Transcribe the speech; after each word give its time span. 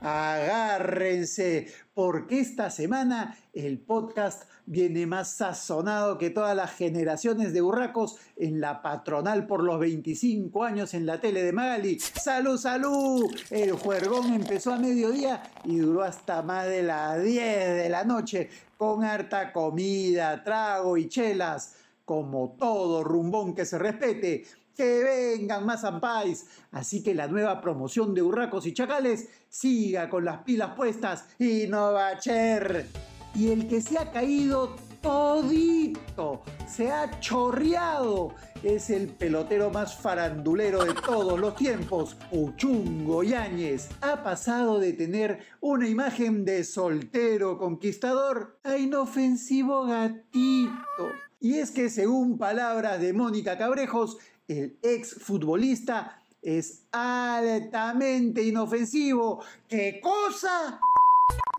Agárrense, 0.00 1.66
porque 1.92 2.40
esta 2.40 2.70
semana 2.70 3.36
el 3.52 3.78
podcast 3.80 4.44
viene 4.66 5.06
más 5.06 5.32
sazonado 5.36 6.18
que 6.18 6.30
todas 6.30 6.54
las 6.54 6.72
generaciones 6.72 7.52
de 7.52 7.60
burracos 7.60 8.16
en 8.36 8.60
la 8.60 8.82
patronal 8.82 9.46
por 9.46 9.64
los 9.64 9.80
25 9.80 10.62
años 10.62 10.94
en 10.94 11.06
la 11.06 11.20
tele 11.20 11.42
de 11.42 11.52
Magali. 11.52 11.98
¡Salud, 11.98 12.58
salud! 12.58 13.24
El 13.50 13.72
juergón 13.72 14.34
empezó 14.34 14.72
a 14.72 14.78
mediodía 14.78 15.42
y 15.64 15.78
duró 15.78 16.02
hasta 16.02 16.42
más 16.42 16.66
de 16.66 16.82
las 16.82 17.22
10 17.22 17.82
de 17.82 17.88
la 17.88 18.04
noche, 18.04 18.50
con 18.76 19.02
harta 19.02 19.52
comida, 19.52 20.44
trago 20.44 20.96
y 20.96 21.08
chelas, 21.08 21.74
como 22.04 22.56
todo 22.58 23.04
rumbón 23.04 23.54
que 23.54 23.66
se 23.66 23.78
respete 23.78 24.44
que 24.78 25.02
vengan 25.02 25.66
más 25.66 25.82
ampais. 25.82 26.46
Así 26.70 27.02
que 27.02 27.12
la 27.12 27.26
nueva 27.26 27.60
promoción 27.60 28.14
de 28.14 28.22
Urracos 28.22 28.64
y 28.64 28.72
Chacales 28.72 29.28
siga 29.48 30.08
con 30.08 30.24
las 30.24 30.44
pilas 30.44 30.74
puestas 30.76 31.24
y 31.36 31.66
no 31.66 31.92
va 31.92 32.10
a 32.10 32.18
cher. 32.18 32.86
Y 33.34 33.50
el 33.50 33.66
que 33.66 33.80
se 33.80 33.98
ha 33.98 34.12
caído 34.12 34.76
todito, 35.02 36.42
se 36.68 36.92
ha 36.92 37.18
chorreado, 37.18 38.34
es 38.62 38.90
el 38.90 39.08
pelotero 39.08 39.70
más 39.70 39.96
farandulero 39.96 40.84
de 40.84 40.94
todos 40.94 41.38
los 41.38 41.56
tiempos, 41.56 42.16
Uchungo 42.30 43.24
Yáñez. 43.24 43.88
Ha 44.00 44.22
pasado 44.22 44.78
de 44.78 44.92
tener 44.92 45.40
una 45.60 45.88
imagen 45.88 46.44
de 46.44 46.62
soltero 46.62 47.58
conquistador 47.58 48.60
a 48.62 48.76
inofensivo 48.76 49.86
gatito. 49.86 51.27
Y 51.40 51.58
es 51.58 51.70
que 51.70 51.88
según 51.88 52.36
palabras 52.36 53.00
de 53.00 53.12
Mónica 53.12 53.56
Cabrejos, 53.56 54.18
el 54.48 54.76
ex 54.82 55.14
futbolista 55.14 56.20
es 56.42 56.86
altamente 56.90 58.42
inofensivo. 58.42 59.44
¿Qué 59.68 60.00
cosa? 60.02 60.80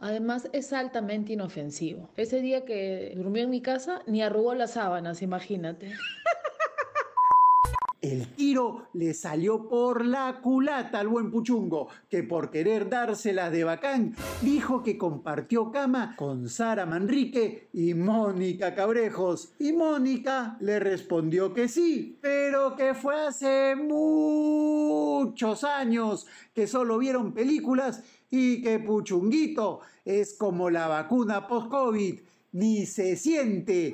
Además 0.02 0.50
es 0.52 0.74
altamente 0.74 1.34
inofensivo. 1.34 2.10
Ese 2.18 2.42
día 2.42 2.66
que 2.66 3.14
durmió 3.16 3.44
en 3.44 3.50
mi 3.50 3.62
casa 3.62 4.02
ni 4.06 4.22
arrugó 4.22 4.54
las 4.54 4.74
sábanas, 4.74 5.22
imagínate. 5.22 5.94
El 8.02 8.34
tiro 8.34 8.88
le 8.94 9.14
salió 9.14 9.68
por 9.68 10.06
la 10.06 10.40
culata 10.42 11.00
al 11.00 11.10
buen 11.10 11.30
Puchungo, 11.30 11.90
que 12.10 12.24
por 12.24 12.50
querer 12.50 12.90
dárselas 12.90 13.52
de 13.52 13.66
bacán, 13.66 14.16
dijo 14.42 14.84
que 14.84 14.98
compartió 14.98 15.70
cama 15.70 16.16
con 16.16 16.48
Sara 16.48 16.86
Manrique 16.86 17.68
y 17.74 17.94
Mónica 17.94 18.74
Cabrejos. 18.74 19.52
Y 19.60 19.74
Mónica 19.74 20.56
le 20.62 20.80
respondió 20.80 21.54
que 21.54 21.68
sí, 21.68 22.18
pero 22.22 22.78
que 22.78 22.94
fue 22.94 23.28
hace 23.28 23.76
muchos 23.76 25.66
años 25.66 26.26
que 26.54 26.68
solo 26.68 27.00
vieron 27.00 27.34
películas 27.34 28.02
y 28.30 28.62
que 28.62 28.80
Puchunguito 28.80 29.82
es 30.06 30.36
como 30.38 30.70
la 30.70 30.88
vacuna 30.88 31.48
post-COVID, 31.50 32.22
ni 32.54 32.86
se 32.86 33.18
siente. 33.18 33.94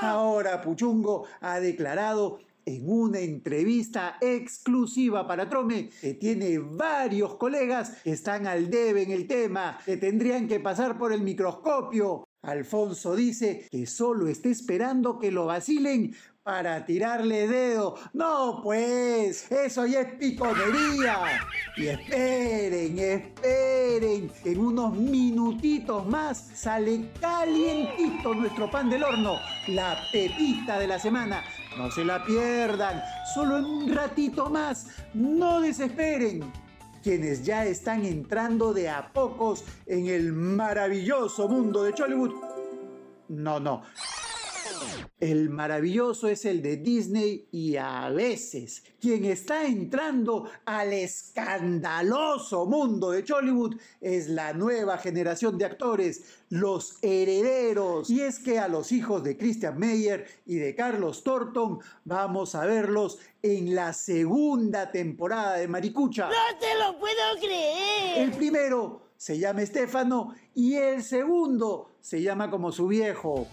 Ahora 0.00 0.62
Puchungo 0.62 1.26
ha 1.40 1.58
declarado 1.58 2.38
en 2.76 2.88
una 2.88 3.18
entrevista 3.18 4.16
exclusiva 4.20 5.26
para 5.26 5.48
Trome, 5.48 5.90
que 6.00 6.14
tiene 6.14 6.58
varios 6.58 7.34
colegas 7.34 7.98
que 8.04 8.12
están 8.12 8.46
al 8.46 8.70
debe 8.70 9.02
en 9.02 9.10
el 9.10 9.26
tema, 9.26 9.78
que 9.84 9.96
tendrían 9.96 10.46
que 10.46 10.60
pasar 10.60 10.98
por 10.98 11.12
el 11.12 11.22
microscopio. 11.22 12.24
Alfonso 12.42 13.14
dice 13.14 13.66
que 13.70 13.86
solo 13.86 14.26
está 14.28 14.48
esperando 14.48 15.18
que 15.18 15.30
lo 15.30 15.46
vacilen 15.46 16.14
para 16.42 16.86
tirarle 16.86 17.46
dedo. 17.46 17.96
No, 18.14 18.60
pues, 18.62 19.50
eso 19.52 19.86
ya 19.86 20.00
es 20.00 20.14
piconería. 20.14 21.18
Y 21.76 21.88
esperen, 21.88 22.98
esperen, 22.98 24.32
en 24.44 24.58
unos 24.58 24.96
minutitos 24.96 26.06
más 26.06 26.50
sale 26.54 27.10
calientito 27.20 28.34
nuestro 28.34 28.70
pan 28.70 28.88
del 28.88 29.04
horno, 29.04 29.36
la 29.68 29.98
pepita 30.12 30.78
de 30.78 30.86
la 30.86 30.98
semana. 30.98 31.44
No 31.76 31.90
se 31.90 32.04
la 32.04 32.24
pierdan, 32.24 33.02
solo 33.34 33.58
en 33.58 33.64
un 33.64 33.94
ratito 33.94 34.50
más, 34.50 34.88
no 35.14 35.60
desesperen. 35.60 36.52
Quienes 37.02 37.44
ya 37.44 37.64
están 37.64 38.04
entrando 38.04 38.74
de 38.74 38.90
a 38.90 39.12
pocos 39.12 39.64
en 39.86 40.08
el 40.08 40.32
maravilloso 40.32 41.48
mundo 41.48 41.82
de 41.82 41.94
Chollywood. 41.94 42.34
No, 43.28 43.58
no. 43.58 43.82
El 45.18 45.50
maravilloso 45.50 46.28
es 46.28 46.44
el 46.44 46.62
de 46.62 46.78
Disney 46.78 47.46
y 47.52 47.76
a 47.76 48.08
veces 48.08 48.82
quien 49.00 49.24
está 49.26 49.66
entrando 49.66 50.48
al 50.64 50.92
escandaloso 50.92 52.64
mundo 52.66 53.10
de 53.10 53.24
Chollywood 53.24 53.76
es 54.00 54.28
la 54.28 54.52
nueva 54.52 54.98
generación 54.98 55.58
de 55.58 55.66
actores, 55.66 56.24
los 56.48 56.98
herederos. 57.02 58.08
Y 58.08 58.22
es 58.22 58.38
que 58.38 58.58
a 58.58 58.68
los 58.68 58.92
hijos 58.92 59.22
de 59.22 59.36
Christian 59.36 59.78
Meyer 59.78 60.26
y 60.46 60.56
de 60.56 60.74
Carlos 60.74 61.22
Thornton 61.22 61.80
vamos 62.04 62.54
a 62.54 62.64
verlos 62.64 63.18
en 63.42 63.74
la 63.74 63.92
segunda 63.92 64.90
temporada 64.90 65.56
de 65.56 65.68
Maricucha. 65.68 66.28
¡No 66.28 66.58
te 66.58 66.74
lo 66.78 66.98
puedo 66.98 67.38
creer! 67.38 68.18
El 68.18 68.32
primero 68.32 69.02
se 69.16 69.38
llama 69.38 69.62
Estefano 69.62 70.34
y 70.54 70.76
el 70.76 71.02
segundo 71.02 71.90
se 72.00 72.22
llama 72.22 72.50
como 72.50 72.72
su 72.72 72.86
viejo. 72.86 73.46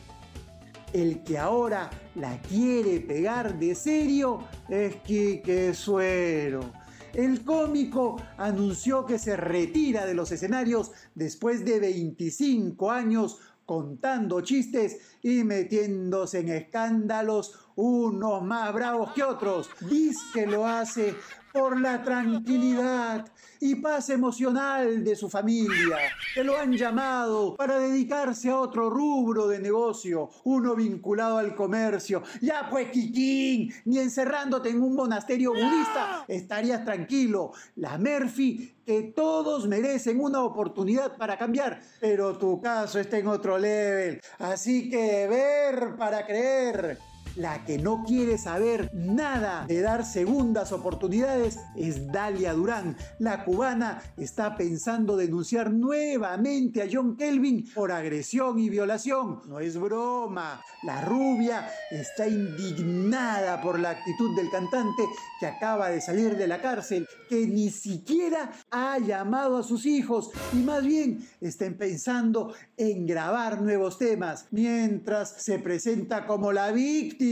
El 0.94 1.24
que 1.24 1.38
ahora 1.38 1.90
la 2.16 2.42
quiere 2.42 3.02
pegar 3.02 3.59
de 3.59 3.75
serio 3.75 4.40
es 4.70 4.96
Quique 4.98 5.74
Suero. 5.74 6.72
El 7.14 7.44
cómico 7.44 8.22
anunció 8.38 9.06
que 9.06 9.20
se 9.20 9.36
retira 9.36 10.06
de 10.06 10.14
los 10.14 10.31
escenarios 10.31 10.92
después 11.16 11.66
de 11.66 11.80
25 11.80 12.92
años 12.92 13.40
contando 13.66 14.40
chistes 14.42 15.18
y 15.22 15.44
metiéndose 15.44 16.40
en 16.40 16.50
escándalos 16.50 17.59
unos 17.75 18.42
más 18.42 18.74
bravos 18.74 19.12
que 19.12 19.24
otros. 19.24 19.69
Dice 19.81 20.22
que 20.34 20.48
lo 20.48 20.66
hace 20.66 21.16
por 21.57 21.79
la 21.79 22.03
tranquilidad 22.03 23.25
y 23.59 23.75
paz 23.75 24.09
emocional 24.09 25.03
de 25.03 25.16
su 25.16 25.29
familia, 25.29 25.97
que 26.35 26.44
lo 26.44 26.57
han 26.57 26.73
llamado 26.73 27.56
para 27.56 27.79
dedicarse 27.79 28.50
a 28.50 28.59
otro 28.59 28.90
rubro 28.90 29.47
de 29.47 29.59
negocio, 29.59 30.29
uno 30.44 30.75
vinculado 30.75 31.40
al 31.40 31.56
comercio. 31.56 32.22
Ya 32.41 32.68
pues, 32.69 32.91
Kikín, 32.91 33.73
ni 33.85 33.97
encerrándote 33.97 34.69
en 34.69 34.81
un 34.81 34.95
monasterio 34.95 35.53
budista 35.53 36.25
estarías 36.28 36.85
tranquilo. 36.85 37.51
La 37.75 37.97
Murphy 37.97 38.75
que 38.85 39.13
todos 39.16 39.68
merecen 39.68 40.22
una 40.22 40.41
oportunidad 40.41 41.18
para 41.18 41.38
cambiar, 41.38 41.81
pero 42.00 42.38
tu 42.38 42.62
caso 42.62 43.00
está 43.00 43.18
en 43.18 43.28
otro 43.28 43.57
level. 43.57 44.22
Así 44.38 44.89
que 44.89 45.28
ver 45.28 45.95
para 45.97 46.25
creer. 46.25 47.00
La 47.38 47.64
que 47.66 47.78
no 47.78 48.03
quiere 48.03 48.40
saber 48.40 48.90
nada 48.96 49.66
de 49.68 49.81
dar 49.81 50.03
segundas 50.03 50.72
oportunidades 50.72 51.59
es 51.75 52.12
Dalia 52.12 52.52
Durán. 52.53 52.98
La 53.20 53.46
cubana 53.46 54.02
está 54.18 54.58
pensando 54.58 55.16
denunciar 55.16 55.72
nuevamente 55.72 56.81
a 56.81 56.88
John 56.92 57.16
Kelvin 57.16 57.72
por 57.75 57.92
agresión 57.92 58.58
y 58.58 58.72
violación. 58.72 59.42
No 59.48 59.59
es 59.59 59.78
broma. 59.78 60.64
La 60.81 61.02
rubia 61.02 61.70
está 61.92 62.28
indignada 62.28 63.62
por 63.62 63.80
la 63.80 63.92
actitud 63.92 64.36
del 64.36 64.50
cantante 64.50 65.04
que 65.40 65.46
acaba 65.46 65.90
de 65.90 66.01
salir 66.01 66.38
de 66.38 66.48
la 66.48 66.60
cárcel, 66.60 67.07
que 67.30 67.45
ni 67.45 67.69
siquiera 67.69 68.51
ha 68.72 68.98
llamado 68.98 69.57
a 69.57 69.63
sus 69.63 69.86
hijos 69.86 70.31
y 70.54 70.57
más 70.57 70.83
bien 70.83 71.24
está 71.40 71.69
pensando 71.78 72.56
en 72.78 73.06
grabar 73.06 73.62
nuevos 73.62 74.00
temas 74.00 74.48
mientras 74.50 75.36
se 75.38 75.60
presenta 75.60 76.25
como 76.25 76.51
la 76.51 76.72
víctima 76.72 77.26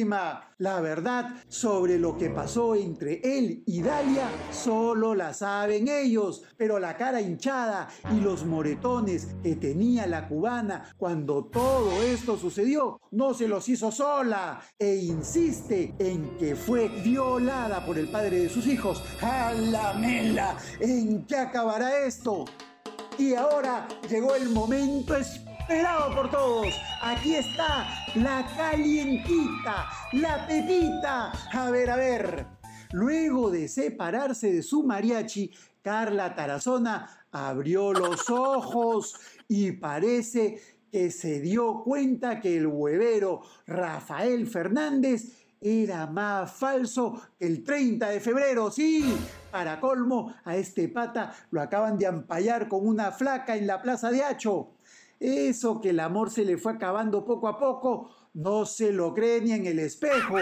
la 0.58 0.82
verdad 0.82 1.36
sobre 1.48 1.98
lo 1.98 2.18
que 2.18 2.30
pasó 2.30 2.76
entre 2.76 3.22
él 3.24 3.64
y 3.66 3.82
Dalia 3.82 4.30
solo 4.52 5.16
la 5.16 5.34
saben 5.34 5.88
ellos, 5.88 6.44
pero 6.58 6.80
la 6.80 6.98
cara 6.98 7.22
hinchada 7.22 7.88
y 8.16 8.20
los 8.20 8.46
moretones 8.46 9.36
que 9.44 9.56
tenía 9.56 10.08
la 10.08 10.28
cubana 10.28 10.94
cuando 10.98 11.46
todo 11.46 12.02
esto 12.04 12.38
sucedió 12.38 13.00
no 13.12 13.34
se 13.34 13.48
los 13.48 13.68
hizo 13.70 13.92
sola 13.92 14.62
e 14.78 14.96
insiste 14.96 15.96
en 16.00 16.38
que 16.38 16.56
fue 16.56 16.90
violada 17.04 17.86
por 17.86 17.98
el 17.98 18.10
padre 18.10 18.40
de 18.40 18.50
sus 18.50 18.68
hijos. 18.68 19.04
¡A 19.22 19.54
la! 19.54 19.96
¿En 20.80 21.26
qué 21.26 21.38
acabará 21.38 22.06
esto? 22.06 22.46
Y 23.18 23.34
ahora 23.34 23.88
llegó 24.10 24.36
el 24.36 24.50
momento 24.50 25.16
esperado 25.68 26.14
por 26.14 26.30
todos. 26.30 26.68
Aquí 27.02 27.34
está 27.34 27.88
la 28.14 28.46
calientita, 28.56 29.88
la 30.12 30.46
pepita. 30.46 31.32
A 31.52 31.72
ver, 31.72 31.90
a 31.90 31.96
ver. 31.96 32.46
Luego 32.92 33.50
de 33.50 33.68
separarse 33.68 34.54
de 34.54 34.62
su 34.62 34.84
mariachi, 34.84 35.52
Carla 35.82 36.36
Tarazona 36.36 37.26
abrió 37.32 37.94
los 37.94 38.30
ojos 38.30 39.16
y 39.48 39.72
parece 39.72 40.62
que 40.92 41.10
se 41.10 41.40
dio 41.40 41.82
cuenta 41.84 42.40
que 42.40 42.58
el 42.58 42.68
huevero 42.68 43.42
Rafael 43.66 44.46
Fernández 44.46 45.48
era 45.60 46.06
más 46.06 46.52
falso 46.52 47.20
que 47.40 47.48
el 47.48 47.64
30 47.64 48.10
de 48.10 48.20
febrero. 48.20 48.70
Sí, 48.70 49.18
para 49.50 49.80
colmo, 49.80 50.32
a 50.44 50.56
este 50.56 50.90
pata 50.90 51.34
lo 51.50 51.60
acaban 51.60 51.98
de 51.98 52.06
ampallar 52.06 52.68
con 52.68 52.88
una 52.88 53.12
flaca 53.12 53.56
en 53.56 53.66
la 53.66 53.82
plaza 53.82 54.12
de 54.12 54.24
Hacho. 54.24 54.75
Eso 55.20 55.82
que 55.82 55.92
el 55.92 56.00
amor 56.00 56.30
se 56.30 56.46
le 56.46 56.58
fue 56.58 56.74
acabando 56.74 57.26
poco 57.26 57.48
a 57.48 57.58
poco, 57.58 58.10
no 58.34 58.66
se 58.66 58.92
lo 58.92 59.14
cree 59.14 59.42
ni 59.42 59.54
en 59.54 59.66
el 59.66 59.80
espejo. 59.80 60.38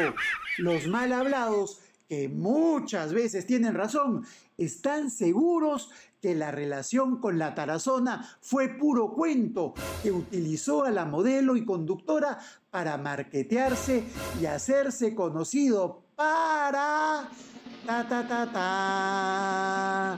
Los 0.57 0.87
mal 0.87 1.13
hablados, 1.13 1.79
que 2.09 2.27
muchas 2.27 3.13
veces 3.13 3.45
tienen 3.45 3.75
razón, 3.75 4.25
están 4.57 5.09
seguros 5.09 5.89
que 6.21 6.35
la 6.35 6.51
relación 6.51 7.19
con 7.19 7.37
la 7.37 7.53
tarazona 7.53 8.37
fue 8.41 8.69
puro 8.69 9.13
cuento, 9.13 9.73
que 10.01 10.11
utilizó 10.11 10.85
a 10.85 10.91
la 10.91 11.05
modelo 11.05 11.57
y 11.57 11.65
conductora 11.65 12.39
para 12.71 12.97
marquetearse 12.97 14.05
y 14.41 14.45
hacerse 14.45 15.13
conocido 15.13 16.03
para... 16.15 17.29
Ta, 17.85 18.07
ta, 18.07 18.25
ta, 18.25 18.51
ta. 18.53 20.13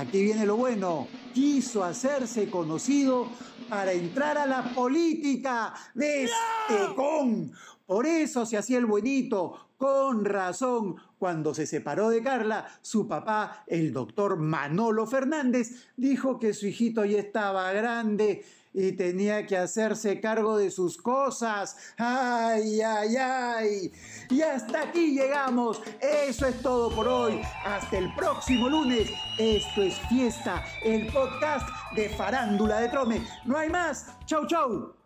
Aquí 0.00 0.22
viene 0.22 0.46
lo 0.46 0.56
bueno. 0.56 1.08
Quiso 1.34 1.82
hacerse 1.82 2.48
conocido 2.48 3.26
para 3.68 3.92
entrar 3.92 4.38
a 4.38 4.46
la 4.46 4.62
política 4.74 5.74
de 5.94 6.24
este 6.24 6.94
con. 6.94 7.52
Por 7.86 8.06
eso 8.06 8.44
se 8.44 8.56
hacía 8.56 8.78
el 8.78 8.86
buenito, 8.86 9.68
con 9.76 10.24
razón, 10.24 10.96
cuando 11.18 11.54
se 11.54 11.66
separó 11.66 12.10
de 12.10 12.22
Carla, 12.22 12.66
su 12.82 13.06
papá, 13.06 13.64
el 13.66 13.92
doctor 13.92 14.36
Manolo 14.36 15.06
Fernández, 15.06 15.88
dijo 15.96 16.38
que 16.38 16.52
su 16.52 16.66
hijito 16.66 17.04
ya 17.04 17.18
estaba 17.18 17.72
grande 17.72 18.44
y 18.78 18.92
tenía 18.92 19.44
que 19.44 19.56
hacerse 19.56 20.20
cargo 20.20 20.56
de 20.56 20.70
sus 20.70 20.96
cosas. 20.96 21.76
¡Ay, 21.96 22.80
ay, 22.80 23.16
ay! 23.16 23.92
Y 24.30 24.40
hasta 24.40 24.82
aquí 24.82 25.16
llegamos. 25.18 25.82
Eso 26.00 26.46
es 26.46 26.62
todo 26.62 26.94
por 26.94 27.08
hoy. 27.08 27.40
Hasta 27.64 27.98
el 27.98 28.14
próximo 28.14 28.68
lunes. 28.68 29.10
Esto 29.36 29.82
es 29.82 29.98
Fiesta, 30.08 30.64
el 30.84 31.12
podcast 31.12 31.68
de 31.96 32.08
Farándula 32.10 32.80
de 32.80 32.88
Trome. 32.88 33.26
No 33.44 33.58
hay 33.58 33.68
más. 33.68 34.12
Chau, 34.26 34.46
chau. 34.46 34.97